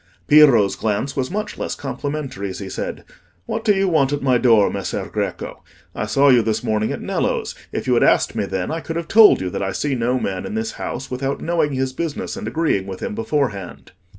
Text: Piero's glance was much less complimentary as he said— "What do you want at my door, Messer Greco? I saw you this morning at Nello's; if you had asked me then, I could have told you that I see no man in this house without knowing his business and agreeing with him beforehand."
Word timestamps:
Piero's 0.27 0.75
glance 0.75 1.15
was 1.15 1.29
much 1.29 1.59
less 1.59 1.75
complimentary 1.75 2.49
as 2.49 2.57
he 2.57 2.69
said— 2.69 3.03
"What 3.45 3.63
do 3.63 3.71
you 3.75 3.87
want 3.87 4.11
at 4.11 4.23
my 4.23 4.39
door, 4.39 4.71
Messer 4.71 5.05
Greco? 5.05 5.63
I 5.93 6.07
saw 6.07 6.29
you 6.29 6.41
this 6.41 6.63
morning 6.63 6.91
at 6.91 7.01
Nello's; 7.03 7.53
if 7.71 7.85
you 7.85 7.93
had 7.93 8.01
asked 8.01 8.33
me 8.33 8.47
then, 8.47 8.71
I 8.71 8.79
could 8.81 8.95
have 8.95 9.07
told 9.07 9.41
you 9.41 9.51
that 9.51 9.61
I 9.61 9.71
see 9.73 9.93
no 9.93 10.19
man 10.19 10.47
in 10.47 10.55
this 10.55 10.71
house 10.71 11.11
without 11.11 11.39
knowing 11.39 11.73
his 11.73 11.93
business 11.93 12.35
and 12.35 12.47
agreeing 12.47 12.87
with 12.87 12.99
him 12.99 13.13
beforehand." 13.13 13.91